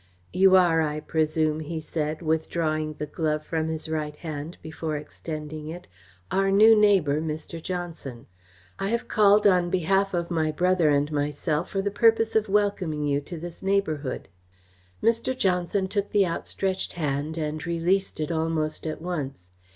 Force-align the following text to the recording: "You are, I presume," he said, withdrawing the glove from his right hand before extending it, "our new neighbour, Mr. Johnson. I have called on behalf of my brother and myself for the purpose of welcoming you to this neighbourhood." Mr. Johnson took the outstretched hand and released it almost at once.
"You 0.33 0.55
are, 0.55 0.81
I 0.81 0.99
presume," 0.99 1.59
he 1.59 1.79
said, 1.79 2.23
withdrawing 2.23 2.93
the 2.95 3.05
glove 3.05 3.45
from 3.45 3.67
his 3.67 3.87
right 3.87 4.15
hand 4.15 4.57
before 4.63 4.97
extending 4.97 5.67
it, 5.67 5.87
"our 6.31 6.49
new 6.49 6.75
neighbour, 6.75 7.21
Mr. 7.21 7.61
Johnson. 7.61 8.25
I 8.79 8.89
have 8.89 9.07
called 9.07 9.45
on 9.45 9.69
behalf 9.69 10.15
of 10.15 10.31
my 10.31 10.51
brother 10.51 10.89
and 10.89 11.11
myself 11.11 11.69
for 11.69 11.83
the 11.83 11.91
purpose 11.91 12.35
of 12.35 12.49
welcoming 12.49 13.03
you 13.03 13.21
to 13.21 13.37
this 13.37 13.61
neighbourhood." 13.61 14.27
Mr. 15.03 15.37
Johnson 15.37 15.87
took 15.87 16.09
the 16.09 16.25
outstretched 16.25 16.93
hand 16.93 17.37
and 17.37 17.63
released 17.67 18.19
it 18.19 18.31
almost 18.31 18.87
at 18.87 19.03
once. 19.03 19.51